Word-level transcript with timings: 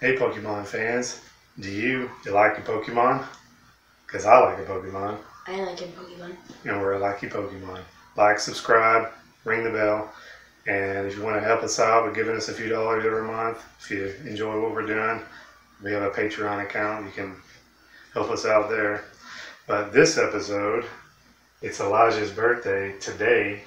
Hey 0.00 0.14
Pokemon 0.14 0.64
fans, 0.64 1.20
do 1.58 1.68
you, 1.68 2.08
you 2.24 2.30
like 2.30 2.56
your 2.56 2.64
Pokemon? 2.64 3.26
Because 4.06 4.26
I 4.26 4.38
like 4.38 4.58
a 4.58 4.62
Pokemon, 4.62 5.18
I 5.48 5.60
like 5.62 5.80
your 5.80 5.88
Pokemon. 5.88 6.36
and 6.64 6.80
we're 6.80 6.92
a 6.92 7.00
lucky 7.00 7.26
Pokemon. 7.26 7.80
Like, 8.14 8.38
subscribe, 8.38 9.10
ring 9.44 9.64
the 9.64 9.70
bell, 9.70 10.12
and 10.68 11.04
if 11.04 11.16
you 11.16 11.24
want 11.24 11.34
to 11.34 11.40
help 11.40 11.64
us 11.64 11.80
out 11.80 12.06
by 12.06 12.14
giving 12.14 12.36
us 12.36 12.48
a 12.48 12.52
few 12.52 12.68
dollars 12.68 13.04
every 13.04 13.26
month, 13.26 13.60
if 13.80 13.90
you 13.90 14.14
enjoy 14.24 14.60
what 14.62 14.72
we're 14.72 14.86
doing, 14.86 15.20
we 15.82 15.90
have 15.90 16.02
a 16.02 16.10
Patreon 16.10 16.62
account. 16.62 17.04
You 17.04 17.10
can 17.10 17.34
help 18.14 18.30
us 18.30 18.46
out 18.46 18.70
there. 18.70 19.02
But 19.66 19.92
this 19.92 20.16
episode, 20.16 20.84
it's 21.60 21.80
Elijah's 21.80 22.30
birthday 22.30 22.96
today 23.00 23.62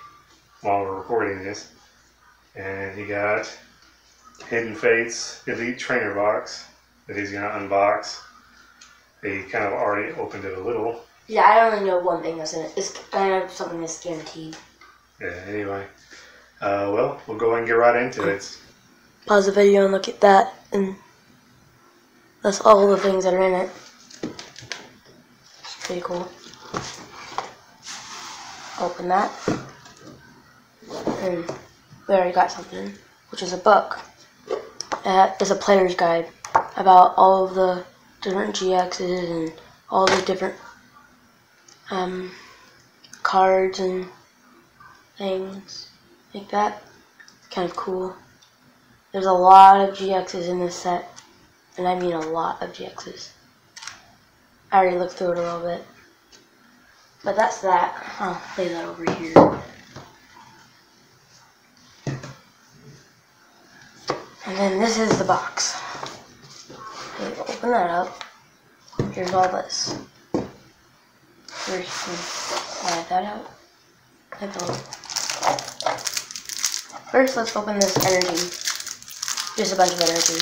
while 0.62 0.80
we're 0.84 0.96
recording 0.96 1.44
this, 1.44 1.74
and 2.56 2.98
he 2.98 3.06
got 3.06 3.52
Hidden 4.50 4.76
Fates 4.76 5.44
Elite 5.48 5.80
Trainer 5.80 6.14
Box 6.14 6.66
that 7.08 7.18
he's 7.18 7.32
gonna 7.32 7.50
unbox. 7.50 8.20
He 9.22 9.44
kind 9.44 9.66
of 9.66 9.74
already 9.74 10.14
opened 10.14 10.46
it 10.46 10.58
a 10.58 10.62
little. 10.62 11.04
Yeah, 11.28 11.44
I 11.44 11.70
only 11.72 11.88
know 11.88 12.00
one 12.00 12.22
thing 12.22 12.38
that's 12.38 12.54
in 12.54 12.66
it. 12.66 12.74
It's 12.76 13.00
I 13.14 13.30
know 13.30 13.48
something 13.48 13.80
that's 13.80 14.04
guaranteed. 14.04 14.58
Yeah. 15.20 15.34
Anyway, 15.48 15.86
uh, 16.62 16.90
well, 16.94 17.22
we'll 17.28 17.38
go 17.38 17.48
ahead 17.48 17.60
and 17.60 17.68
get 17.68 17.74
right 17.74 18.04
into 18.04 18.28
it. 18.28 18.58
Pause 19.28 19.48
the 19.48 19.52
video 19.52 19.84
and 19.84 19.94
look 19.94 20.08
at 20.08 20.20
that, 20.22 20.54
and 20.72 20.96
that's 22.42 22.62
all 22.62 22.88
the 22.88 22.98
things 22.98 23.24
that 23.24 23.34
are 23.34 23.44
in 23.44 23.54
it. 23.54 23.70
It's 25.60 25.86
pretty 25.86 26.02
cool. 26.02 26.28
Open 28.80 29.08
that, 29.10 29.32
and 31.20 31.46
we 32.08 32.16
already 32.16 32.34
got 32.34 32.52
something, 32.52 32.92
which 33.30 33.44
is 33.44 33.54
a 33.54 33.58
book. 33.58 34.00
It's 35.04 35.50
a 35.50 35.56
player's 35.56 35.96
guide 35.96 36.28
about 36.78 37.16
all 37.18 37.46
of 37.46 37.56
the 37.56 37.84
different 38.22 38.56
GXs 38.56 39.32
and 39.32 39.54
all 39.90 40.06
the 40.06 40.22
different 40.22 40.56
um, 41.90 42.32
cards 43.24 43.80
and 43.80 44.08
things 45.18 45.90
like 46.34 46.50
that. 46.50 46.84
Kind 47.50 47.70
of 47.70 47.76
cool. 47.76 48.16
There's 49.12 49.26
a 49.26 49.34
lot 49.34 49.90
of 49.90 49.98
GXs 49.98 50.48
in 50.48 50.60
this 50.60 50.76
set, 50.76 51.10
and 51.78 51.88
I 51.88 52.00
mean 52.00 52.14
a 52.14 52.20
lot 52.20 52.62
of 52.62 52.72
GXs. 52.72 53.32
I 54.72 54.78
already 54.78 54.98
looked 54.98 55.14
through 55.14 55.32
it 55.32 55.38
a 55.38 55.42
little 55.42 55.62
bit. 55.62 55.86
But 57.24 57.36
that's 57.36 57.62
that. 57.62 58.04
I'll 58.20 58.42
lay 58.58 58.70
that 58.70 58.86
over 58.86 59.12
here. 59.14 59.62
And 64.52 64.60
then 64.60 64.80
this 64.80 65.00
is 65.00 65.18
the 65.18 65.24
box. 65.24 65.82
Open 67.40 67.72
that 67.72 67.90
up. 67.90 68.22
Here's 69.14 69.34
all 69.34 69.48
this. 69.48 69.98
First, 71.48 71.90
slide 71.90 73.06
that 73.08 73.24
out. 73.24 73.50
First, 77.12 77.38
let's 77.38 77.56
open 77.56 77.80
this 77.80 77.96
energy. 78.06 78.36
Just 79.56 79.74
a 79.74 79.78
bunch 79.78 79.94
of 79.94 80.02
energy. 80.02 80.42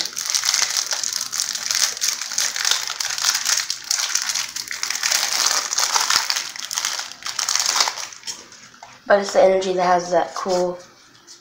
But 9.05 9.19
it's 9.19 9.33
the 9.33 9.43
energy 9.43 9.73
that 9.73 9.85
has 9.85 10.09
that 10.09 10.33
cool 10.33 10.79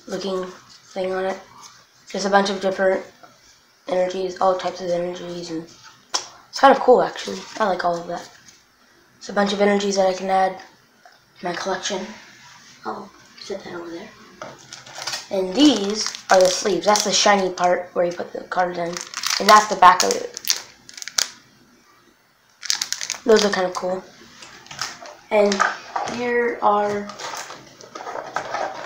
looking 0.07 0.45
thing 0.45 1.15
on 1.15 1.25
it. 1.25 1.41
Just 2.11 2.27
a 2.27 2.31
bunch 2.31 2.49
of 2.49 2.61
different 2.61 3.05
energies, 3.87 4.41
all 4.41 4.57
types 4.57 4.81
of 4.81 4.91
energies, 4.91 5.51
and 5.51 5.65
it's 5.65 6.59
kind 6.59 6.75
of 6.77 6.83
cool 6.83 7.03
actually. 7.03 7.39
I 7.59 7.67
like 7.67 7.85
all 7.85 7.97
of 7.97 8.07
that. 8.07 8.31
It's 9.19 9.29
a 9.29 9.33
bunch 9.33 9.53
of 9.53 9.61
energies 9.61 9.97
that 9.97 10.07
I 10.07 10.15
can 10.15 10.31
add 10.31 10.59
to 11.39 11.45
my 11.45 11.53
collection. 11.53 12.07
I'll 12.87 13.11
set 13.41 13.63
that 13.65 13.75
over 13.75 13.91
there. 13.91 14.09
And 15.31 15.53
these 15.55 16.07
are 16.31 16.41
the 16.41 16.47
sleeves. 16.47 16.87
That's 16.87 17.05
the 17.05 17.13
shiny 17.13 17.51
part 17.53 17.91
where 17.93 18.07
you 18.07 18.13
put 18.13 18.33
the 18.33 18.41
cards 18.45 18.79
in. 18.79 18.89
And 18.89 19.49
that's 19.49 19.69
the 19.69 19.77
back 19.77 20.03
of 20.03 20.13
it. 20.13 20.35
Those 23.25 23.45
are 23.45 23.51
kind 23.51 23.67
of 23.67 23.75
cool. 23.75 24.03
And 25.31 25.55
here 26.15 26.59
are 26.63 27.07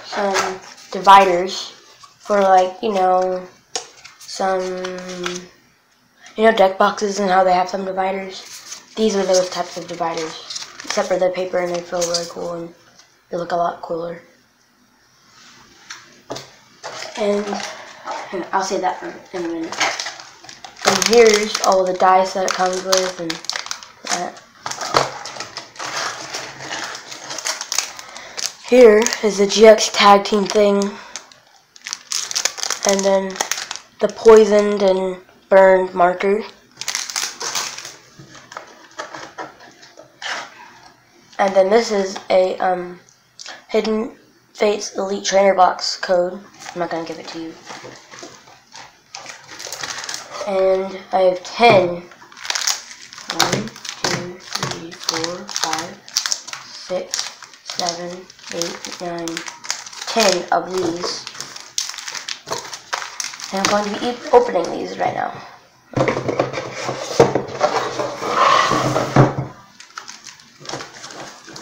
some 0.05 0.61
dividers 0.91 1.73
for 2.23 2.41
like, 2.41 2.81
you 2.81 2.93
know, 2.93 3.45
some, 4.21 4.63
you 6.37 6.45
know, 6.45 6.53
deck 6.57 6.79
boxes 6.79 7.19
and 7.19 7.29
how 7.29 7.43
they 7.43 7.53
have 7.53 7.69
some 7.69 7.85
dividers. 7.85 8.81
These 8.95 9.17
are 9.17 9.25
those 9.25 9.51
types 9.51 9.77
of 9.77 9.89
dividers. 9.89 10.69
Except 10.85 11.09
for 11.09 11.19
the 11.19 11.31
paper 11.31 11.59
and 11.59 11.75
they 11.75 11.81
feel 11.81 12.01
really 12.01 12.27
cool 12.29 12.53
and 12.55 12.73
they 13.29 13.37
look 13.37 13.51
a 13.51 13.57
lot 13.57 13.83
cooler. 13.83 14.23
And 17.17 17.45
I'll 18.53 18.63
say 18.63 18.81
that 18.81 19.03
in 19.33 19.45
a 19.45 19.49
minute. 19.49 19.77
And 20.87 21.09
here's 21.09 21.61
all 21.63 21.85
the 21.85 21.95
dice 21.95 22.35
that 22.35 22.45
it 22.45 22.53
comes 22.53 22.85
with 22.85 23.21
and 23.21 23.31
that. 24.11 24.41
Here 28.69 29.03
is 29.25 29.39
the 29.39 29.47
GX 29.47 29.91
tag 29.93 30.25
team 30.25 30.45
thing. 30.45 30.81
And 32.87 33.01
then 33.01 33.29
the 34.01 34.09
poisoned 34.09 34.83
and 34.83 35.17
burned 35.49 35.95
marker. 35.95 36.43
And 41.39 41.55
then 41.55 41.71
this 41.71 41.91
is 41.93 42.19
a 42.31 42.57
um, 42.59 43.01
Hidden 43.69 44.17
Fates 44.55 44.97
Elite 44.97 45.25
Trainer 45.25 45.55
Box 45.55 45.97
code. 45.97 46.35
I'm 46.35 46.79
not 46.79 46.91
going 46.91 47.05
to 47.05 47.13
give 47.13 47.19
it 47.19 47.29
to 47.29 47.39
you. 47.41 47.55
And 50.47 50.99
I 51.13 51.21
have 51.23 51.43
10. 51.45 52.03
1, 53.33 53.53
2, 53.53 54.39
3, 54.39 54.91
4, 54.91 55.19
5, 55.39 56.03
6, 56.67 57.19
7, 57.65 58.27
8, 58.55 59.01
9, 59.01 59.27
10 60.07 60.53
of 60.53 60.73
these. 60.73 61.32
And 63.53 63.61
I'm 63.61 63.85
going 63.85 63.95
to 63.95 64.01
be 64.01 64.17
opening 64.33 64.71
these 64.71 64.99
right 64.99 65.13
now. 65.15 65.31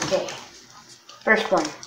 Okay, 0.05 0.29
first 1.25 1.51
one. 1.51 1.80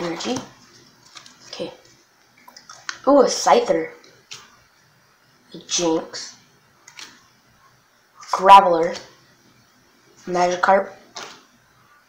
Energy. 0.00 0.36
Okay. 1.48 1.70
Ooh, 3.06 3.20
a 3.20 3.26
Scyther. 3.26 3.90
A 5.52 5.58
Jynx. 5.66 6.36
Graveler. 8.32 8.98
Magikarp. 10.26 10.90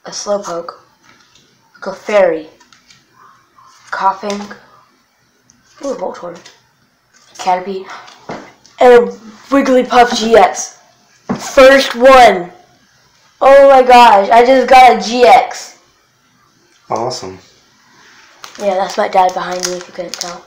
A 0.06 0.12
Slowpoke. 0.12 0.80
A 1.76 1.80
Clefairy. 1.80 2.48
Koffing. 3.90 4.56
Ooh, 5.84 5.90
a 5.92 5.96
Voltorb. 5.98 6.38
A 6.38 7.36
Caterpie. 7.36 7.86
And 8.80 8.94
a 8.94 9.12
Wigglytuff 9.50 10.12
GX. 10.12 10.78
First 11.54 11.96
one. 11.96 12.52
Oh 13.42 13.70
my 13.70 13.82
gosh, 13.82 14.30
I 14.30 14.46
just 14.46 14.70
got 14.70 14.94
a 14.94 14.96
GX. 14.98 15.78
Awesome. 16.90 17.40
Yeah, 18.60 18.76
that's 18.76 18.98
my 18.98 19.08
dad 19.08 19.34
behind 19.34 19.66
me 19.68 19.78
if 19.78 19.88
you 19.88 19.94
couldn't 19.94 20.14
tell. 20.14 20.46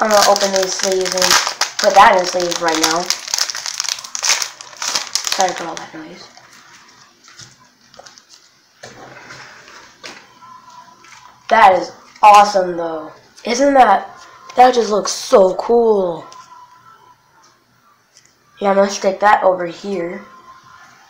I'm 0.00 0.10
gonna 0.10 0.30
open 0.30 0.52
these 0.52 0.74
sleeves 0.74 1.14
and 1.14 1.24
put 1.78 1.94
that 1.94 2.16
in 2.18 2.26
sleeves 2.26 2.60
right 2.60 2.78
now. 2.80 3.00
Sorry 5.34 5.52
for 5.52 5.64
all 5.64 5.74
that 5.74 5.94
noise. 5.94 6.28
That 11.48 11.80
is 11.80 11.92
awesome 12.22 12.76
though. 12.76 13.12
Isn't 13.44 13.74
that, 13.74 14.10
that 14.56 14.74
just 14.74 14.90
looks 14.90 15.12
so 15.12 15.54
cool. 15.54 16.24
Yeah, 18.60 18.70
I'm 18.70 18.76
gonna 18.76 18.90
stick 18.90 19.20
that 19.20 19.42
over 19.42 19.66
here. 19.66 20.22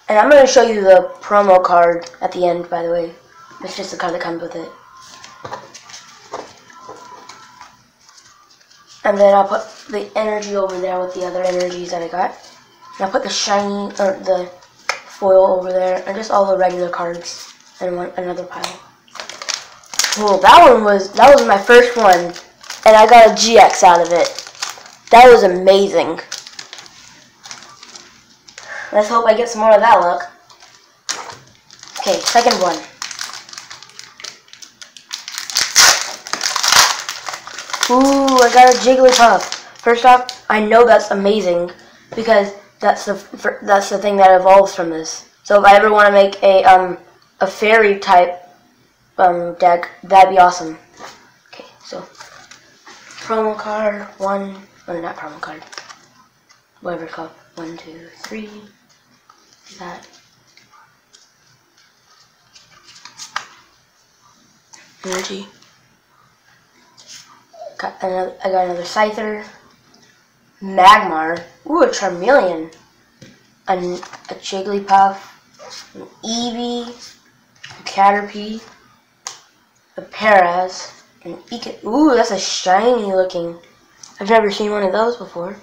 And 0.08 0.19
I'm 0.19 0.31
gonna 0.31 0.47
show 0.47 0.62
you 0.62 0.82
the 0.82 1.12
promo 1.20 1.62
card 1.62 2.11
at 2.20 2.32
the 2.32 2.47
end, 2.47 2.70
by 2.70 2.82
the 2.82 2.90
way. 2.90 3.14
It's 3.62 3.76
just 3.76 3.90
the 3.90 3.97
card 3.97 4.14
that 4.14 4.20
comes 4.20 4.43
with 4.43 4.55
it. 4.56 4.70
And 9.05 9.19
then 9.19 9.35
I'll 9.35 9.47
put 9.47 9.67
the 9.91 10.11
energy 10.17 10.56
over 10.56 10.81
there 10.81 10.99
with 10.99 11.15
the 11.15 11.25
other 11.25 11.43
energies 11.43 11.91
that 11.91 12.03
I 12.03 12.09
got. 12.09 12.31
And 12.97 13.05
I'll 13.05 13.11
put 13.11 13.23
the 13.23 13.29
shiny, 13.29 13.93
or 14.01 14.19
the 14.25 14.51
foil 14.91 15.59
over 15.59 15.71
there, 15.71 16.03
and 16.06 16.17
just 16.17 16.31
all 16.31 16.51
the 16.51 16.56
regular 16.56 16.89
cards 16.89 17.53
in 17.81 17.97
one, 17.97 18.11
another 18.17 18.45
pile. 18.45 18.81
Well, 20.17 20.39
that 20.39 20.71
one 20.71 20.85
was, 20.85 21.12
that 21.12 21.35
was 21.35 21.47
my 21.47 21.59
first 21.59 21.97
one, 21.97 22.33
and 22.87 22.97
I 22.97 23.06
got 23.06 23.29
a 23.29 23.31
GX 23.31 23.83
out 23.83 24.01
of 24.01 24.12
it. 24.12 24.29
That 25.11 25.29
was 25.29 25.43
amazing. 25.43 26.21
Let's 28.93 29.09
hope 29.09 29.27
I 29.27 29.35
get 29.35 29.49
some 29.49 29.61
more 29.61 29.75
of 29.75 29.81
that 29.81 30.00
luck. 30.00 30.31
Okay, 32.00 32.21
second 32.21 32.61
one. 32.61 32.79
Ooh, 37.91 38.39
I 38.41 38.51
got 38.55 38.75
a 38.75 38.79
Jigglypuff. 38.79 39.43
First 39.79 40.07
off, 40.07 40.47
I 40.49 40.59
know 40.59 40.87
that's 40.87 41.11
amazing 41.11 41.71
because 42.17 42.55
that's 42.81 43.05
the 43.05 43.59
that's 43.63 43.91
the 43.91 43.99
thing 43.99 44.17
that 44.17 44.41
evolves 44.41 44.75
from 44.75 44.89
this. 44.89 45.29
So 45.43 45.61
if 45.61 45.67
I 45.67 45.77
ever 45.77 45.91
want 45.91 46.07
to 46.07 46.13
make 46.13 46.43
a 46.43 46.65
um 46.65 46.97
a 47.41 47.47
fairy 47.47 47.99
type 47.99 48.41
um 49.19 49.55
deck, 49.59 49.91
that'd 50.03 50.31
be 50.31 50.39
awesome. 50.39 50.79
Okay, 51.53 51.67
so 51.85 52.01
promo 53.27 53.57
card 53.57 54.07
one, 54.17 54.57
or 54.89 55.01
not 55.03 55.17
promo 55.17 55.39
card, 55.41 55.63
whatever 56.81 57.05
it's 57.05 57.15
called. 57.15 57.31
One, 57.57 57.77
two, 57.77 58.09
three. 58.23 58.51
That. 59.79 60.09
Energy. 65.05 65.47
Got 67.79 68.03
another, 68.03 68.35
I 68.44 68.50
got 68.50 68.65
another 68.65 68.82
Scyther. 68.82 69.44
Magmar. 70.62 71.43
Ooh, 71.69 71.82
a 71.82 71.88
Charmeleon. 71.88 72.75
A, 73.69 73.76
a 73.76 74.35
Jigglypuff. 74.41 75.19
An 75.94 76.06
Eevee. 76.23 77.19
A 77.69 77.82
Caterpie. 77.82 78.62
A 79.97 80.03
Paras. 80.03 81.03
An 81.25 81.38
Ika. 81.50 81.87
Ooh, 81.87 82.15
that's 82.15 82.31
a 82.31 82.38
shiny 82.38 83.06
looking. 83.12 83.59
I've 84.21 84.31
never 84.31 84.50
seen 84.50 84.71
one 84.71 84.85
of 84.85 84.93
those 84.93 85.17
before. 85.17 85.56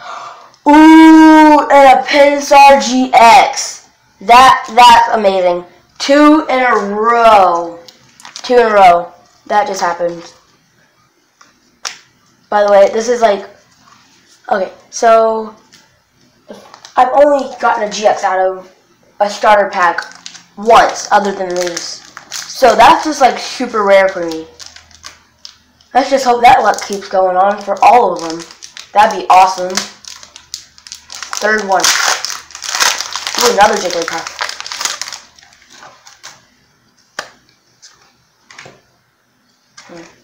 Ooh, 0.66 1.68
and 1.70 1.98
a 1.98 2.02
Pinsir 2.02 2.80
GX. 2.80 3.88
That 4.22 4.64
that's 4.74 5.08
amazing. 5.14 5.64
Two 5.98 6.46
in 6.48 6.60
a 6.60 6.94
row. 6.94 7.78
Two 8.42 8.54
in 8.54 8.66
a 8.66 8.70
row. 8.70 9.12
That 9.46 9.66
just 9.66 9.80
happened. 9.80 10.32
By 12.52 12.64
the 12.64 12.70
way, 12.70 12.90
this 12.92 13.08
is 13.08 13.22
like 13.22 13.48
okay. 14.50 14.70
So 14.90 15.56
I've 16.98 17.08
only 17.14 17.48
gotten 17.58 17.84
a 17.84 17.90
GX 17.90 18.24
out 18.24 18.38
of 18.38 18.70
a 19.20 19.30
starter 19.30 19.70
pack 19.70 20.02
once, 20.58 21.08
other 21.10 21.32
than 21.32 21.54
these. 21.54 22.02
So 22.30 22.76
that's 22.76 23.06
just 23.06 23.22
like 23.22 23.38
super 23.38 23.84
rare 23.84 24.06
for 24.06 24.26
me. 24.26 24.46
Let's 25.94 26.10
just 26.10 26.26
hope 26.26 26.42
that 26.42 26.60
luck 26.62 26.86
keeps 26.86 27.08
going 27.08 27.38
on 27.38 27.58
for 27.62 27.82
all 27.82 28.12
of 28.12 28.20
them. 28.20 28.42
That'd 28.92 29.18
be 29.18 29.26
awesome. 29.30 29.74
Third 31.40 31.66
one. 31.66 31.80
Ooh, 33.40 33.52
another 33.54 33.80
Jigglypuff. 33.80 34.28
Hmm. 39.88 40.22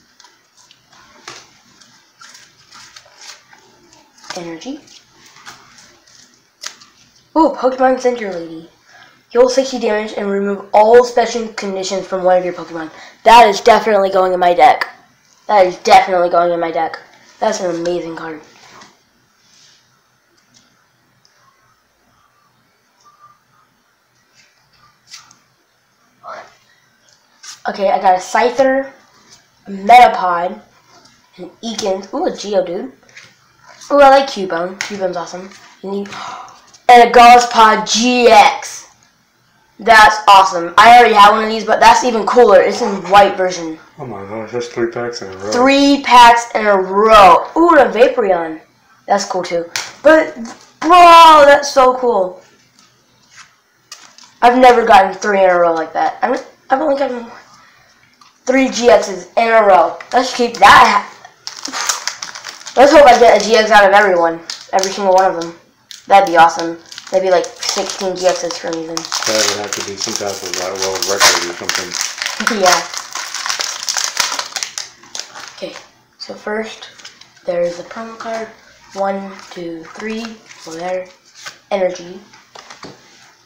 Energy. 4.39 4.79
Pokemon 7.55 8.01
Center 8.01 8.33
Lady. 8.33 8.69
Heal 9.31 9.49
60 9.49 9.79
damage 9.79 10.15
and 10.17 10.31
remove 10.31 10.67
all 10.73 11.05
special 11.05 11.49
conditions 11.49 12.07
from 12.07 12.25
one 12.25 12.39
of 12.39 12.45
your 12.45 12.55
Pokemon. 12.55 12.91
That 13.25 13.47
is 13.49 13.61
definitely 13.61 14.11
going 14.11 14.33
in 14.33 14.41
my 14.41 14.55
deck. 14.55 14.89
That 15.47 15.67
is 15.67 15.77
definitely 15.79 16.31
going 16.31 16.53
in 16.53 16.61
my 16.61 16.71
deck. 16.71 16.99
That's 17.39 17.61
an 17.61 17.75
amazing 17.75 18.17
card. 18.17 18.41
Okay, 27.69 27.91
I 27.91 28.01
got 28.01 28.15
a 28.15 28.19
Scyther, 28.19 28.91
a 29.67 29.71
Metapod, 29.71 30.59
an 31.37 31.51
Ekans. 31.63 32.13
Ooh, 32.15 32.25
a 32.25 32.31
Geodude. 32.31 32.93
Ooh, 33.91 34.01
I 34.01 34.09
like 34.09 34.27
Cubone. 34.27 34.79
Cubone's 34.79 35.19
awesome. 35.19 35.51
And 36.89 37.09
a 37.09 37.13
Gospod 37.13 37.83
GX. 37.83 38.87
That's 39.81 40.17
awesome. 40.27 40.75
I 40.77 40.99
already 40.99 41.15
have 41.15 41.35
one 41.35 41.45
of 41.45 41.51
these, 41.51 41.65
but 41.65 41.79
that's 41.79 42.03
even 42.03 42.27
cooler. 42.27 42.61
It's 42.61 42.83
in 42.83 42.89
white 43.11 43.37
version. 43.37 43.79
Oh 43.99 44.07
my 44.07 44.25
gosh, 44.25 44.51
that's 44.51 44.69
three 44.69 44.91
packs 44.91 45.23
in 45.23 45.33
a 45.33 45.37
row. 45.37 45.53
Three 45.53 46.03
packs 46.03 46.51
in 46.55 46.67
a 46.67 46.77
row. 46.77 47.47
Ooh, 47.57 47.77
and 47.77 47.89
a 47.89 47.93
Vaporeon. 47.93 48.61
That's 49.07 49.25
cool 49.25 49.43
too. 49.43 49.67
But, 50.03 50.35
bro, 50.81 51.45
that's 51.47 51.73
so 51.73 51.97
cool. 51.97 52.43
I've 54.43 54.59
never 54.59 54.85
gotten 54.85 55.15
three 55.15 55.45
in 55.45 55.51
a 55.51 55.59
row 55.59 55.75
like 55.75 55.93
that. 55.93 56.19
I 56.23 56.31
mean, 56.31 56.41
I've 56.71 56.81
only 56.81 56.99
gotten 56.99 57.27
three 58.47 58.69
GXs 58.69 59.37
in 59.37 59.49
a 59.49 59.67
row. 59.67 59.99
Let's 60.13 60.35
keep 60.35 60.57
that. 60.57 61.15
Let's 62.77 62.93
hope 62.93 63.07
I 63.07 63.19
get 63.19 63.43
a 63.43 63.45
GX 63.45 63.71
out 63.71 63.85
of 63.85 63.93
everyone. 63.93 64.41
Every 64.73 64.91
single 64.91 65.15
one 65.15 65.35
of 65.35 65.41
them. 65.41 65.55
That'd 66.09 66.27
be 66.27 66.39
awesome. 66.39 66.79
That'd 67.11 67.27
be 67.27 67.31
like 67.31 67.45
16 67.45 68.15
GXs 68.15 68.57
for 68.57 68.71
me 68.71 68.87
then. 68.87 68.97
That 68.97 69.47
would 69.51 69.61
have 69.61 69.71
to 69.73 69.85
be 69.87 69.95
some 69.95 70.15
type 70.15 70.33
of 70.33 70.57
like, 70.57 70.73
world 70.81 71.05
record 71.05 71.45
or 71.45 71.55
something. 71.61 72.59
yeah. 72.65 72.81
Okay, 75.57 75.77
so 76.17 76.33
first 76.33 76.89
there's 77.45 77.77
the 77.77 77.83
promo 77.83 78.19
card. 78.19 78.49
One, 78.95 79.33
two, 79.51 79.85
three. 79.85 80.25
Go 80.65 80.73
there. 80.73 81.07
Energy. 81.71 82.19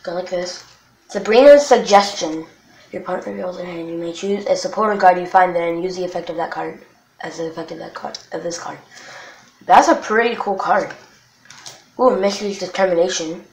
Go 0.04 0.14
like 0.14 0.30
this. 0.30 0.64
Sabrina's 1.08 1.66
suggestion. 1.66 2.46
Your 2.92 3.02
opponent 3.02 3.26
reveals 3.26 3.56
their 3.56 3.66
hand. 3.66 3.88
You 3.88 3.98
may 3.98 4.12
choose 4.12 4.46
a 4.46 4.54
supporter 4.54 4.96
card 5.00 5.18
you 5.18 5.26
find 5.26 5.54
there 5.54 5.72
and 5.72 5.82
use 5.82 5.96
the 5.96 6.04
effect 6.04 6.30
of 6.30 6.36
that 6.36 6.52
card 6.52 6.80
as 7.22 7.38
the 7.38 7.48
effect 7.48 7.72
of 7.72 7.78
that 7.78 7.94
card 7.94 8.20
of 8.30 8.44
this 8.44 8.58
card. 8.58 8.78
That's 9.66 9.88
a 9.88 9.96
pretty 9.96 10.36
cool 10.38 10.54
card. 10.54 10.94
Ooh, 12.00 12.18
Misty's 12.18 12.58
Determination. 12.58 13.44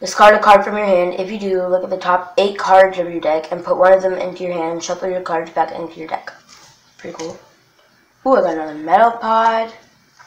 Discard 0.00 0.34
a 0.34 0.38
card 0.38 0.64
from 0.64 0.76
your 0.76 0.86
hand. 0.86 1.14
If 1.18 1.30
you 1.30 1.38
do, 1.38 1.66
look 1.66 1.84
at 1.84 1.90
the 1.90 1.96
top 1.96 2.34
eight 2.38 2.58
cards 2.58 2.98
of 2.98 3.10
your 3.10 3.20
deck 3.20 3.52
and 3.52 3.64
put 3.64 3.76
one 3.78 3.92
of 3.92 4.02
them 4.02 4.14
into 4.14 4.44
your 4.44 4.52
hand 4.52 4.82
shuffle 4.82 5.08
your 5.08 5.22
cards 5.22 5.50
back 5.50 5.72
into 5.72 5.98
your 5.98 6.08
deck. 6.08 6.32
Pretty 6.98 7.16
cool. 7.16 7.38
Ooh, 8.26 8.36
I 8.36 8.42
got 8.42 8.54
another 8.54 8.74
Metapod, 8.74 9.72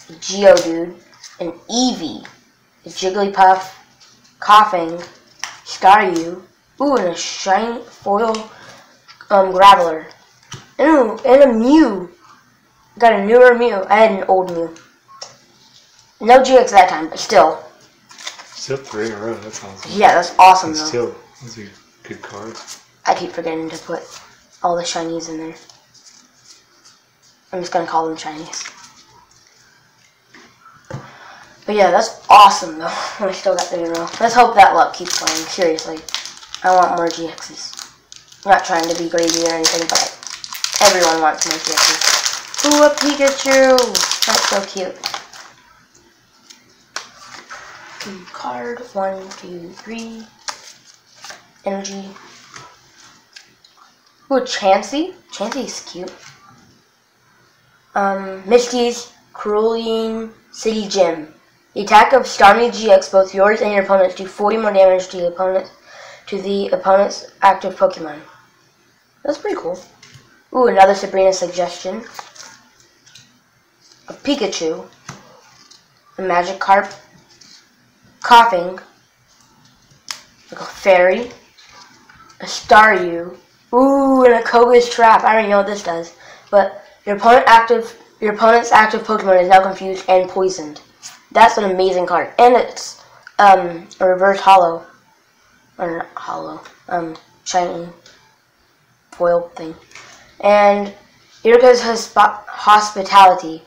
a 0.09 0.13
Geodude, 0.13 0.95
an 1.39 1.51
Eevee, 1.69 2.27
a 2.85 2.89
Jigglypuff, 2.89 3.73
Koffing, 4.39 5.05
Staryu, 5.65 6.41
ooh, 6.81 6.95
and 6.95 7.09
a 7.09 7.15
shiny 7.15 7.83
foil 7.83 8.35
um, 9.29 9.51
Graveler. 9.53 10.05
Ooh, 10.79 11.19
and 11.25 11.43
a 11.43 11.53
Mew. 11.53 12.09
Got 12.97 13.13
a 13.13 13.25
newer 13.25 13.55
Mew. 13.55 13.83
I 13.89 13.95
had 13.95 14.11
an 14.11 14.23
old 14.27 14.51
Mew. 14.51 14.75
No 16.21 16.39
GX 16.39 16.71
that 16.71 16.89
time, 16.89 17.09
but 17.09 17.17
still. 17.17 17.63
Still 18.09 18.77
three 18.77 19.05
in 19.07 19.13
a 19.13 19.17
row. 19.17 19.35
That's 19.35 19.63
awesome. 19.63 19.91
Yeah, 19.93 20.15
that's 20.15 20.37
awesome 20.37 20.73
though. 20.73 20.85
still, 20.85 21.15
those 21.41 21.57
are 21.57 21.67
good 22.03 22.21
cards. 22.21 22.83
I 23.05 23.15
keep 23.15 23.31
forgetting 23.31 23.69
to 23.69 23.77
put 23.77 24.01
all 24.61 24.75
the 24.75 24.83
shinies 24.83 25.29
in 25.29 25.37
there. 25.37 25.55
I'm 27.53 27.61
just 27.61 27.71
gonna 27.71 27.87
call 27.87 28.07
them 28.07 28.17
shinies. 28.17 28.75
But 31.65 31.75
yeah, 31.75 31.89
that's 31.89 32.25
awesome 32.29 32.79
though. 32.79 32.85
I 33.19 33.31
still 33.31 33.55
got 33.55 33.67
three 33.67 33.83
in 33.83 33.87
a 33.87 33.91
row. 33.91 34.09
Let's 34.19 34.35
hope 34.35 34.55
that 34.55 34.75
luck 34.75 34.93
keeps 34.93 35.19
going. 35.19 35.31
Seriously, 35.47 35.99
I 36.63 36.75
want 36.75 36.97
more 36.97 37.07
GXs. 37.07 38.45
I'm 38.45 38.51
not 38.51 38.65
trying 38.65 38.89
to 38.89 38.97
be 39.01 39.09
greedy 39.09 39.45
or 39.45 39.53
anything, 39.53 39.87
but 39.87 40.19
everyone 40.81 41.21
wants 41.21 41.47
more 41.47 41.57
GXs. 41.59 42.09
Ooh, 42.65 42.83
a 42.83 42.89
Pikachu! 42.89 43.77
That's 44.25 44.49
so 44.49 44.65
cute. 44.65 45.18
Hmm, 48.09 48.23
Card 48.33 48.79
one, 48.93 49.21
two, 49.37 49.69
three. 49.69 50.25
Energy. 51.63 52.09
Ooh, 54.31 54.41
Chansey. 54.41 55.13
Chansey's 55.31 55.81
cute. 55.81 56.11
Um, 57.93 58.41
Misty's 58.49 59.13
Cerulean 59.39 60.31
City 60.51 60.87
Gym. 60.87 61.31
The 61.75 61.81
attack 61.81 62.13
of 62.13 62.25
Stormy 62.25 62.69
GX, 62.69 63.11
both 63.11 63.35
yours 63.35 63.61
and 63.61 63.71
your 63.73 63.83
opponent's, 63.83 64.15
do 64.15 64.25
40 64.25 64.57
more 64.57 64.73
damage 64.73 65.09
to 65.09 65.17
the 65.17 65.27
opponent 65.27 65.71
to 66.25 66.41
the 66.41 66.69
opponent's 66.69 67.31
active 67.43 67.75
Pokemon. 67.75 68.19
That's 69.23 69.37
pretty 69.37 69.57
cool. 69.57 69.79
Ooh, 70.55 70.65
another 70.65 70.95
Sabrina 70.95 71.31
suggestion. 71.31 72.03
A 74.07 74.13
Pikachu, 74.13 74.87
a 76.17 76.21
Magikarp, 76.21 76.91
Koffing, 78.29 78.79
like 80.51 80.61
a 80.61 80.63
fairy, 80.63 81.31
a 82.41 82.45
Staryu, 82.45 83.35
ooh, 83.73 84.23
and 84.23 84.35
a 84.35 84.43
Koga's 84.43 84.87
Trap. 84.87 85.23
I 85.23 85.33
already 85.33 85.47
know 85.47 85.57
what 85.57 85.65
this 85.65 85.81
does, 85.81 86.13
but 86.51 86.85
your 87.07 87.15
opponent 87.15 87.45
active, 87.47 87.99
your 88.21 88.35
opponent's 88.35 88.71
active 88.71 89.01
Pokemon 89.01 89.41
is 89.41 89.49
now 89.49 89.63
confused 89.63 90.05
and 90.07 90.29
poisoned. 90.29 90.79
That's 91.31 91.57
an 91.57 91.71
amazing 91.71 92.05
card, 92.05 92.31
and 92.37 92.53
it's 92.53 93.03
um, 93.39 93.87
a 93.99 94.07
reverse 94.07 94.39
holo, 94.39 94.85
or 95.79 95.97
not 95.97 96.07
holo, 96.13 96.61
um, 96.87 97.17
shiny 97.45 97.89
foil 99.09 99.49
thing. 99.55 99.73
And 100.41 100.93
Hosp- 101.43 102.45
Hospitality. 102.45 103.63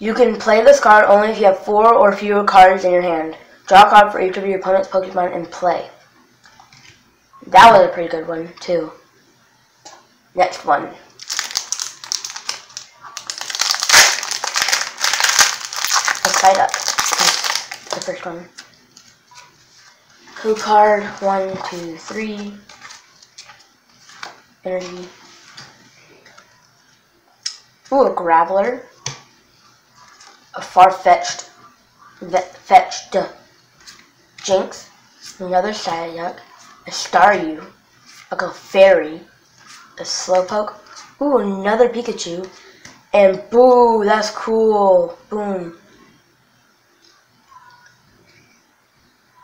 You 0.00 0.12
can 0.12 0.40
play 0.40 0.64
this 0.64 0.80
card 0.80 1.04
only 1.04 1.28
if 1.28 1.38
you 1.38 1.44
have 1.44 1.60
four 1.60 1.94
or 1.94 2.12
fewer 2.16 2.42
cards 2.42 2.84
in 2.84 2.90
your 2.90 3.02
hand. 3.02 3.36
Draw 3.66 3.82
a 3.82 3.90
card 3.90 4.12
for 4.12 4.20
each 4.20 4.36
of 4.36 4.46
your 4.46 4.60
opponent's 4.60 4.88
Pokemon 4.88 5.34
and 5.34 5.50
play. 5.50 5.88
That 7.48 7.72
was 7.72 7.84
a 7.84 7.92
pretty 7.92 8.08
good 8.08 8.28
one, 8.28 8.52
too. 8.60 8.92
Next 10.36 10.64
one. 10.64 10.84
Let's 16.22 16.40
fight 16.40 16.58
up. 16.58 16.70
The 17.90 18.00
first 18.04 18.24
one. 18.24 18.48
Code 20.36 20.58
card, 20.58 21.02
one, 21.20 21.56
two, 21.68 21.96
three. 21.96 22.54
Energy. 24.64 25.08
Ooh, 27.90 28.06
a 28.06 28.14
Graveler. 28.14 28.82
A 30.54 30.60
Farfetch'd, 30.60 31.50
fetched 32.66 33.16
Jynx. 34.46 34.88
Another 35.40 35.70
Psyduck. 35.72 36.38
A 36.86 36.90
Staryu. 36.90 37.66
A 38.30 38.36
Clefairy. 38.36 39.20
A 39.98 40.02
Slowpoke. 40.02 40.74
Ooh, 41.20 41.38
another 41.38 41.88
Pikachu. 41.88 42.48
And 43.12 43.42
boo, 43.50 44.04
that's 44.04 44.30
cool. 44.30 45.18
Boom. 45.28 45.76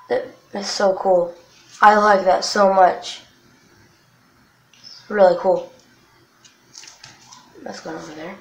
That, 0.09 0.27
that's 0.53 0.71
so 0.71 0.95
cool. 0.95 1.35
I 1.81 1.97
like 1.97 2.25
that 2.25 2.45
so 2.45 2.73
much. 2.73 3.23
Really 5.09 5.37
cool. 5.41 5.73
Let's 7.65 7.81
go 7.81 7.95
over 7.95 8.15
there. 8.15 8.37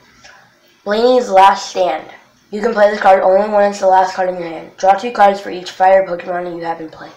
Blaine's 0.84 1.30
Last 1.30 1.72
Stand. 1.72 2.08
You 2.51 2.60
can 2.60 2.74
play 2.74 2.91
this 2.91 3.00
card 3.00 3.24
only 3.24 3.50
when 3.50 3.72
it's 3.72 3.79
the 3.79 3.88
last 3.88 4.13
card 4.13 4.27
in 4.27 4.36
your 4.36 4.50
hand. 4.50 4.72
Draw 4.75 4.96
two 4.96 5.12
cards 5.12 5.39
for 5.39 5.51
each 5.51 5.72
fire 5.72 6.05
Pokemon 6.05 6.53
you 6.53 6.63
have 6.65 6.81
in 6.81 6.89
play. 6.89 7.10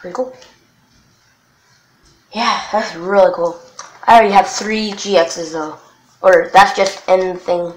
Pretty 0.00 0.14
cool. 0.14 0.34
Yeah, 2.32 2.62
that's 2.72 2.94
really 2.96 3.32
cool. 3.34 3.60
I 4.06 4.14
already 4.14 4.32
have 4.32 4.48
three 4.48 4.92
GXs 4.92 5.52
though. 5.52 5.78
Or 6.22 6.50
that's 6.54 6.74
just 6.74 7.06
anything. 7.06 7.72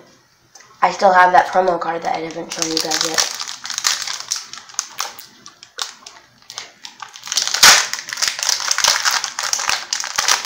I 0.82 0.92
still 0.92 1.12
have 1.12 1.34
that 1.34 1.48
promo 1.48 1.80
card 1.80 2.02
that 2.04 2.16
I 2.16 2.20
haven't 2.20 2.54
shown 2.54 2.72
you 2.72 2.78
guys 2.78 3.08
yet. 3.08 3.36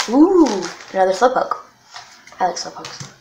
Ooh, 0.10 0.64
another 0.94 1.14
Slowpoke. 1.14 1.58
I 2.40 2.48
like 2.48 2.56
Slowpokes. 2.56 3.14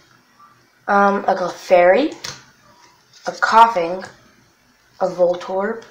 Um, 0.89 1.25
a 1.27 1.35
Clefairy, 1.35 2.13
a 3.27 3.31
Koffing, 3.31 4.05
a 5.01 5.07
Voltorb, 5.07 5.85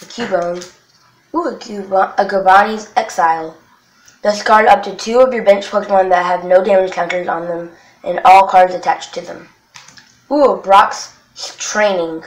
a 0.00 0.04
Cubone, 0.06 0.74
ooh, 1.34 1.48
a, 1.48 1.58
Cuba, 1.58 2.14
a 2.16 2.26
Giovanni's 2.26 2.90
Exile. 2.96 3.54
Discard 4.22 4.66
up 4.66 4.82
to 4.84 4.96
two 4.96 5.20
of 5.20 5.32
your 5.32 5.44
bench 5.44 5.66
Pokemon 5.66 6.08
that 6.08 6.24
have 6.24 6.44
no 6.44 6.64
damage 6.64 6.92
counters 6.92 7.28
on 7.28 7.46
them 7.46 7.70
and 8.02 8.20
all 8.24 8.48
cards 8.48 8.74
attached 8.74 9.12
to 9.14 9.20
them. 9.20 9.48
Ooh, 10.30 10.60
Brock's 10.62 11.14
Training. 11.58 12.24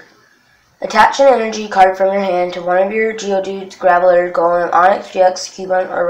Attach 0.82 1.20
an 1.20 1.28
energy 1.28 1.68
card 1.68 1.98
from 1.98 2.14
your 2.14 2.22
hand 2.22 2.54
to 2.54 2.62
one 2.62 2.78
of 2.82 2.94
your 2.94 3.14
Geodudes, 3.14 3.76
Graveler, 3.78 4.32
Golem, 4.32 4.72
Onix 4.72 5.12
GX, 5.12 5.50
Cubone, 5.54 5.90
or 5.90 6.10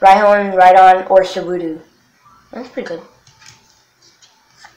Rhyhorn, 0.00 0.54
Rhydon, 0.58 1.10
or 1.10 1.22
Subutu. 1.22 1.80
That's 2.52 2.68
pretty 2.70 2.88
good. 2.88 3.02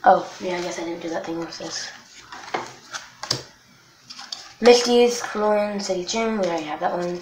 Oh, 0.03 0.29
yeah, 0.41 0.57
I 0.57 0.61
guess 0.61 0.79
I 0.79 0.83
didn't 0.83 1.01
do 1.01 1.09
that 1.09 1.25
thing 1.25 1.39
with 1.39 1.57
this. 1.57 1.89
Misty's 4.59 5.21
Cerulean 5.21 5.79
City 5.79 6.03
Gym, 6.03 6.39
we 6.39 6.47
already 6.47 6.63
have 6.63 6.79
that 6.79 6.97
one. 6.97 7.19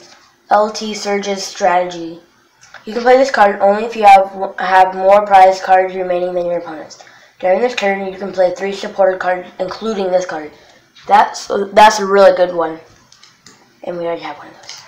LT 0.49 0.95
Surge's 0.95 1.43
Strategy. 1.43 2.19
You 2.85 2.93
can 2.93 3.01
play 3.01 3.17
this 3.17 3.31
card 3.31 3.59
only 3.59 3.83
if 3.83 3.95
you 3.95 4.03
have 4.03 4.55
have 4.59 4.95
more 4.95 5.25
prize 5.25 5.61
cards 5.61 5.95
remaining 5.95 6.33
than 6.33 6.45
your 6.45 6.59
opponents. 6.59 7.03
During 7.39 7.59
this 7.59 7.75
turn, 7.75 8.05
you 8.11 8.17
can 8.17 8.31
play 8.31 8.53
three 8.55 8.71
supported 8.71 9.19
cards, 9.19 9.49
including 9.59 10.11
this 10.11 10.25
card. 10.25 10.51
That's 11.07 11.51
that's 11.73 11.99
a 11.99 12.05
really 12.05 12.35
good 12.37 12.55
one. 12.55 12.79
And 13.83 13.97
we 13.97 14.05
already 14.05 14.21
have 14.21 14.37
one 14.37 14.47
of 14.47 14.53
those. 14.53 14.81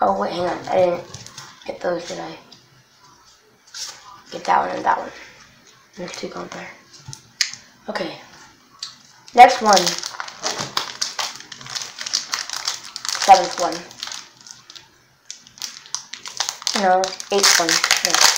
Oh 0.00 0.18
wait, 0.18 0.32
hang 0.32 0.46
on. 0.46 0.68
I 0.68 0.76
didn't 0.76 1.26
get 1.66 1.80
those, 1.80 2.08
did 2.08 2.20
I? 2.20 2.38
Get 4.32 4.44
that 4.44 4.66
one 4.66 4.76
and 4.76 4.84
that 4.84 4.98
one. 4.98 5.10
There's 5.96 6.12
two 6.12 6.28
gone 6.28 6.48
there. 6.52 6.70
Okay. 7.88 8.16
Next 9.34 9.60
one. 9.60 10.09
Seventh 13.30 13.60
one. 13.60 13.74
No, 16.82 17.00
eighth 17.30 17.60
one. 17.60 17.70
Yeah. 18.04 18.36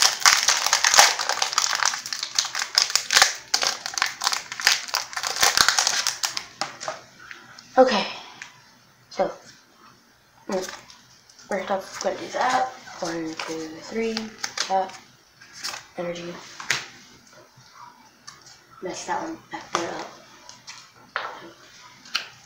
Okay. 7.82 8.06
So, 9.10 9.32
mm, 10.50 10.70
first 11.48 11.70
off, 11.70 12.04
I'm 12.04 12.12
going 12.12 12.18
to 12.18 12.26
do 12.26 12.32
that. 12.32 12.68
One, 13.00 13.34
two, 13.46 13.68
three. 13.88 14.14
That. 14.68 14.94
Energy. 15.96 16.34
Mess 18.82 19.06
that 19.06 19.22
one 19.22 19.38
back 19.50 19.72
there 19.72 19.90
up. 19.94 20.10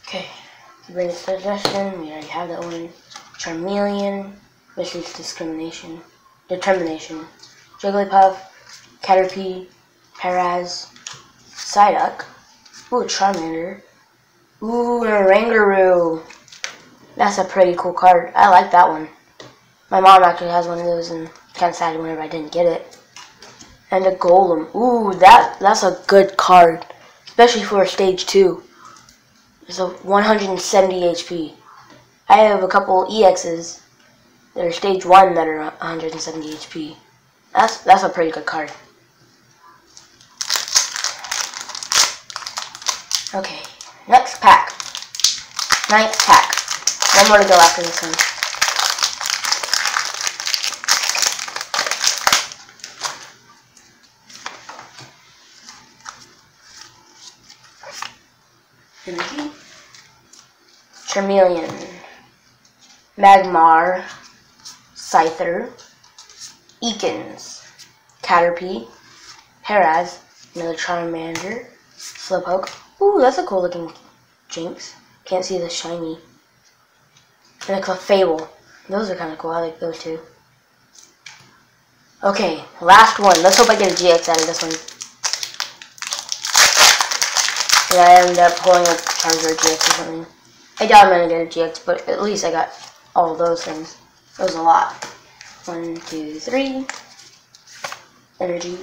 Okay. 0.06 0.26
Bring 0.88 1.11
suggestion. 1.11 2.00
We 2.00 2.12
already 2.12 2.26
have 2.28 2.49
that 2.49 2.61
one. 2.61 2.90
Charmeleon. 3.38 4.33
Misses 4.76 5.12
discrimination. 5.14 6.00
Determination. 6.49 7.26
Jigglypuff. 7.81 8.38
Caterpie. 9.02 9.66
Paras. 10.16 10.87
Psyduck. 11.50 12.25
Ooh, 12.93 13.05
Charmander. 13.05 13.83
Ooh, 14.62 15.02
a 15.02 15.26
Rangaroo. 15.26 16.23
That's 17.16 17.38
a 17.38 17.45
pretty 17.45 17.75
cool 17.76 17.93
card. 17.93 18.33
I 18.37 18.49
like 18.49 18.71
that 18.71 18.88
one. 18.88 19.09
My 19.90 20.00
mom 20.00 20.23
actually 20.23 20.50
has 20.50 20.69
one 20.69 20.78
of 20.78 20.85
those 20.85 21.11
and 21.11 21.28
kind 21.55 21.71
of 21.71 21.76
sad 21.76 21.99
whenever 21.99 22.21
I 22.21 22.28
didn't 22.28 22.52
get 22.52 22.66
it. 22.66 22.97
And 23.90 24.07
a 24.07 24.14
Golem. 24.14 24.73
Ooh, 24.75 25.12
that 25.19 25.57
that's 25.61 25.83
a 25.83 26.00
good 26.07 26.37
card. 26.37 26.87
Especially 27.26 27.64
for 27.64 27.85
stage 27.87 28.26
2. 28.26 28.62
A 29.68 29.73
170 29.73 31.00
HP. 31.02 31.52
I 32.28 32.37
have 32.37 32.62
a 32.62 32.68
couple 32.68 33.04
EXs 33.06 33.80
that 34.54 34.64
are 34.64 34.73
stage 34.73 35.04
1 35.04 35.35
that 35.35 35.46
are 35.46 35.64
170 35.64 36.54
HP. 36.54 36.96
That's, 37.52 37.78
that's 37.78 38.04
a 38.04 38.08
pretty 38.08 38.30
good 38.30 38.46
card. 38.46 38.70
Okay, 43.35 43.61
next 44.08 44.40
pack. 44.40 44.70
Ninth 45.90 46.16
pack. 46.25 46.54
One 47.16 47.28
more 47.28 47.38
to 47.38 47.49
go 47.49 47.54
after 47.54 47.82
this 47.82 48.02
one. 48.02 48.14
Energy. 59.06 59.52
Charmeleon. 61.16 61.73
Magmar. 63.16 64.04
Scyther. 64.94 65.70
Ekans. 66.82 67.66
Caterpie. 68.23 68.87
Paras. 69.62 70.20
Another 70.54 70.75
Charmander. 70.75 71.68
Slowpoke. 71.96 72.68
Ooh, 73.00 73.18
that's 73.18 73.38
a 73.38 73.46
cool 73.46 73.62
looking 73.62 73.90
Jynx. 74.50 74.94
Can't 75.25 75.42
see 75.42 75.56
the 75.56 75.70
shiny. 75.70 76.18
And 77.66 77.78
a 77.78 77.82
Clefable. 77.82 78.46
Those 78.90 79.08
are 79.08 79.16
kind 79.16 79.32
of 79.32 79.38
cool. 79.38 79.52
I 79.52 79.61
like 79.61 79.80
those 79.80 79.99
two. 79.99 80.20
Okay, 82.25 82.62
last 82.82 83.18
one. 83.18 83.42
Let's 83.42 83.56
hope 83.56 83.70
I 83.70 83.78
get 83.78 83.92
a 83.92 83.94
GX 83.94 84.28
out 84.28 84.40
of 84.42 84.46
this 84.46 84.62
one. 84.62 84.76
And 87.92 88.06
I 88.06 88.20
ended 88.20 88.38
up 88.38 88.54
pulling 88.58 88.82
a 88.82 88.96
Charizard 88.96 89.56
GX 89.56 89.76
or 89.76 90.04
something. 90.04 90.36
I 90.78 90.87
doubt 90.87 91.06
I'm 91.06 91.11
gonna 91.11 91.28
get 91.28 91.56
a 91.56 91.61
GX, 91.61 91.87
but 91.87 92.06
at 92.09 92.23
least 92.23 92.45
I 92.45 92.50
got 92.50 92.71
all 93.14 93.35
those 93.35 93.64
things. 93.64 93.97
It 94.38 94.42
was 94.42 94.54
a 94.54 94.62
lot. 94.62 94.92
One, 95.64 95.97
two, 96.02 96.38
three. 96.38 96.87
Energy. 98.40 98.78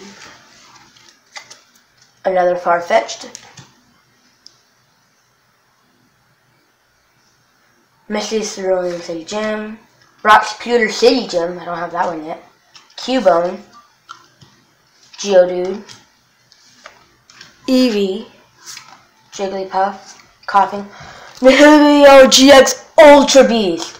Another 2.26 2.56
Farfetch'd. 2.56 3.30
Misty's 8.10 8.56
Cerulean 8.56 9.00
City 9.00 9.24
Gym. 9.24 9.78
Brock's 10.24 10.54
Pewter 10.54 10.90
City 10.92 11.28
Gym. 11.28 11.60
I 11.60 11.66
don't 11.66 11.78
have 11.78 11.92
that 11.92 12.08
one 12.08 12.26
yet. 12.26 12.44
Cubone. 12.98 13.60
Geodude. 15.18 15.84
Eevee. 17.68 18.26
Jigglypuff. 19.32 20.20
Koffing. 20.48 20.88
Nihilego 21.44 22.28
GX 22.28 22.86
Ultra 22.98 23.46
Beast. 23.46 24.00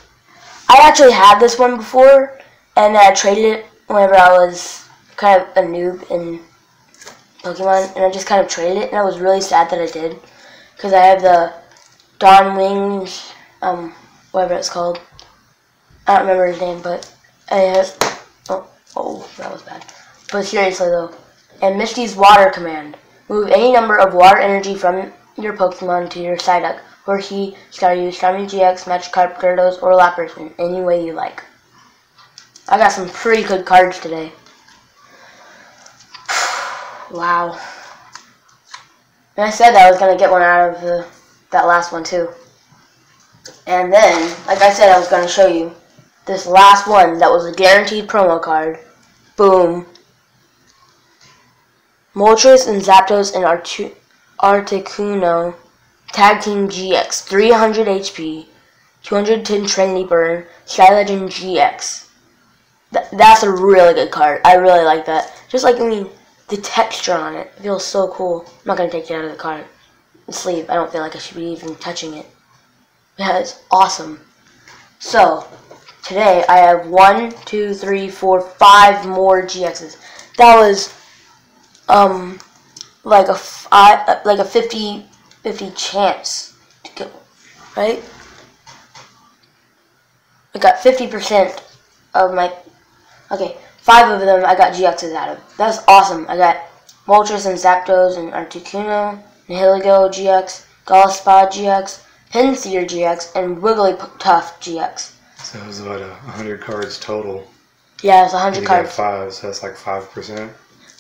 I 0.70 0.78
actually 0.82 1.12
had 1.12 1.40
this 1.40 1.60
one 1.60 1.76
before, 1.76 2.40
and 2.78 2.96
I 2.96 3.14
traded 3.14 3.44
it 3.44 3.66
whenever 3.88 4.16
I 4.16 4.30
was 4.30 4.88
kind 5.18 5.42
of 5.42 5.50
a 5.58 5.60
noob 5.60 6.10
in 6.10 6.40
Pokemon, 7.44 7.98
and 7.98 8.06
I 8.06 8.12
just 8.12 8.28
kind 8.28 8.40
of 8.40 8.48
traded 8.48 8.84
it, 8.84 8.90
and 8.92 8.98
I 8.98 9.04
was 9.04 9.20
really 9.20 9.42
sad 9.42 9.70
that 9.72 9.82
I 9.82 9.88
did, 9.88 10.18
because 10.74 10.94
I 10.94 11.04
have 11.04 11.22
the 11.22 11.54
Dawn 12.18 12.56
Wings, 12.56 13.34
um, 13.62 13.94
whatever 14.32 14.54
it's 14.54 14.70
called. 14.70 15.02
I 16.08 16.20
don't 16.20 16.22
remember 16.22 16.48
his 16.48 16.62
name, 16.62 16.82
but 16.82 17.14
I 17.52 17.56
have, 17.56 17.94
oh, 18.48 18.70
oh, 18.96 19.30
that 19.38 19.52
was 19.52 19.64
bad. 19.64 19.84
But 20.32 20.46
seriously 20.46 20.88
though, 20.88 21.14
and 21.62 21.78
Misty's 21.78 22.16
Water 22.16 22.50
Command. 22.50 22.96
Move 23.28 23.50
any 23.50 23.74
number 23.74 23.98
of 23.98 24.14
water 24.14 24.40
energy 24.40 24.76
from 24.76 25.12
your 25.38 25.58
Pokemon 25.58 26.10
to 26.12 26.22
your 26.22 26.38
Psyduck, 26.38 26.80
or 27.06 27.18
he 27.18 27.56
shall 27.72 27.96
use 27.96 28.18
Charming 28.18 28.48
GX, 28.48 28.86
Magikarp, 28.86 29.36
Gyarados, 29.36 29.82
or 29.82 29.92
Lapras 29.92 30.38
in 30.38 30.54
any 30.58 30.82
way 30.82 31.06
you 31.06 31.14
like. 31.14 31.44
I 32.70 32.78
got 32.78 32.92
some 32.92 33.10
pretty 33.10 33.44
good 33.44 33.66
cards 33.66 34.00
today. 34.00 34.32
wow. 37.12 37.60
And 39.36 39.46
I 39.46 39.50
said 39.50 39.76
I 39.76 39.90
was 39.90 40.00
going 40.00 40.16
to 40.16 40.20
get 40.20 40.32
one 40.32 40.42
out 40.42 40.76
of 40.76 40.82
the, 40.82 41.06
that 41.52 41.66
last 41.66 41.92
one 41.92 42.04
too. 42.04 42.30
And 43.68 43.92
then, 43.92 44.30
like 44.48 44.62
I 44.62 44.72
said, 44.72 44.94
I 44.94 45.00
was 45.00 45.10
going 45.10 45.24
to 45.24 45.30
show 45.32 45.48
you 45.48 45.74
this 46.26 46.46
last 46.46 46.88
one 46.88 47.20
that 47.20 47.30
was 47.30 47.46
a 47.46 47.52
guaranteed 47.52 48.08
promo 48.08 48.42
card. 48.42 48.80
Boom. 49.36 49.86
Moltres 52.16 52.68
and 52.68 52.82
Zapdos 52.82 53.36
and 53.36 53.44
Articuno 54.40 55.56
Tag 56.14 56.42
Team 56.42 56.70
GX 56.70 57.24
300 57.24 57.88
HP 57.88 58.46
210 59.04 59.66
Trinity 59.66 60.06
Burn 60.06 60.46
Sky 60.66 60.94
Legend 60.94 61.30
GX 61.30 62.08
Th- 62.94 63.06
that's 63.14 63.44
a 63.44 63.52
really 63.52 63.94
good 63.96 64.12
card. 64.12 64.40
I 64.46 64.56
really 64.56 64.86
like 64.86 65.06
that. 65.08 65.34
Just 65.50 65.64
like 65.64 65.78
I 65.78 65.88
mean 65.88 66.10
the 66.48 66.58
texture 66.58 67.14
on 67.14 67.36
it 67.36 67.52
feels 67.56 67.84
so 67.86 68.08
cool. 68.10 68.46
I'm 68.48 68.54
not 68.66 68.78
gonna 68.78 68.90
take 68.92 69.10
it 69.10 69.16
out 69.16 69.26
of 69.26 69.32
the 69.32 69.38
card. 69.38 69.66
Sleeve 70.30 70.70
I 70.70 70.76
don't 70.76 70.92
feel 70.92 71.02
like 71.02 71.16
I 71.16 71.20
should 71.20 71.36
be 71.38 71.48
even 71.48 71.76
touching 71.78 72.14
it. 72.14 72.28
Yeah 73.18 73.40
it's 73.40 73.62
awesome. 73.72 74.20
So 75.00 75.46
today 76.04 76.46
I 76.48 76.58
have 76.58 76.88
one 76.88 77.34
two 77.46 77.74
three 77.74 78.10
four 78.10 78.40
five 78.42 79.06
more 79.08 79.42
GXs 79.42 79.98
that 80.38 80.56
was 80.58 80.94
um 81.90 82.40
like 83.04 83.28
a 83.28 83.36
fi- 83.36 84.22
like 84.24 84.40
a 84.40 84.46
50 84.46 85.06
50 85.44 85.72
chance 85.72 86.54
to 86.84 87.04
go 87.04 87.12
right? 87.78 88.02
I 90.56 90.60
got 90.60 90.76
50% 90.76 91.62
of 92.14 92.34
my 92.34 92.54
okay 93.32 93.58
five 93.78 94.10
of 94.12 94.20
them 94.22 94.46
I 94.46 94.56
got 94.56 94.74
GXs 94.74 95.14
out 95.16 95.30
of 95.30 95.40
that's 95.58 95.80
awesome. 95.88 96.26
I 96.30 96.38
got 96.38 96.58
Moltres 97.08 97.46
and 97.48 97.58
Zapdos 97.58 98.18
and 98.18 98.32
Articuno 98.34 99.22
Nihilego 99.50 100.10
GX 100.10 100.66
Gallspot 100.86 101.52
GX 101.52 102.04
Pinsir 102.32 102.86
GX 102.88 103.36
and 103.36 103.58
Wigglytuff 103.58 104.54
GX 104.62 105.12
So 105.44 105.60
it 105.60 105.68
was 105.68 105.80
about 105.82 106.02
a 106.02 106.14
hundred 106.14 106.62
cards 106.62 107.00
total. 107.00 107.48
yeah 108.02 108.24
it's 108.26 108.34
And 108.34 108.56
100 108.56 108.62
you 108.62 108.68
got 108.68 108.86
cards. 108.86 108.96
five, 108.96 109.34
so 109.34 109.48
that's 109.48 109.64
like 109.64 109.76
five 109.76 110.10
percent. 110.12 110.52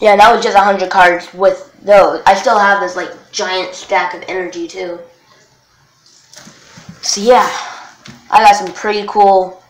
Yeah, 0.03 0.17
that 0.17 0.35
was 0.35 0.43
just 0.43 0.57
100 0.57 0.89
cards 0.89 1.33
with 1.33 1.73
those. 1.81 2.21
I 2.25 2.35
still 2.35 2.59
have 2.59 2.81
this, 2.81 2.97
like, 2.97 3.09
giant 3.31 3.73
stack 3.73 4.13
of 4.13 4.21
energy, 4.27 4.67
too. 4.67 4.99
So, 7.01 7.21
yeah. 7.21 7.49
I 8.29 8.43
got 8.43 8.57
some 8.57 8.73
pretty 8.73 9.07
cool, 9.07 9.63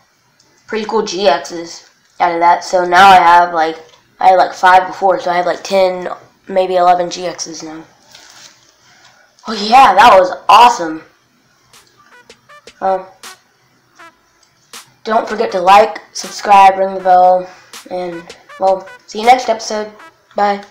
pretty 0.66 0.86
cool 0.86 1.02
GXs 1.02 1.88
out 2.18 2.34
of 2.34 2.40
that. 2.40 2.64
So 2.64 2.84
now 2.84 3.10
I 3.10 3.14
have, 3.14 3.54
like, 3.54 3.78
I 4.18 4.30
had, 4.30 4.34
like, 4.34 4.52
five 4.52 4.88
before, 4.88 5.20
so 5.20 5.30
I 5.30 5.36
have, 5.36 5.46
like, 5.46 5.62
10, 5.62 6.08
maybe 6.48 6.74
11 6.74 7.10
GXs 7.10 7.62
now. 7.62 7.84
Well, 9.46 9.56
yeah, 9.56 9.94
that 9.94 10.18
was 10.18 10.36
awesome. 10.48 11.04
Um, 12.80 13.06
don't 15.04 15.28
forget 15.28 15.52
to 15.52 15.60
like, 15.60 16.00
subscribe, 16.12 16.76
ring 16.76 16.94
the 16.94 17.00
bell, 17.00 17.48
and, 17.88 18.36
well, 18.58 18.88
see 19.06 19.20
you 19.20 19.26
next 19.26 19.48
episode. 19.48 19.92
Bye. 20.34 20.64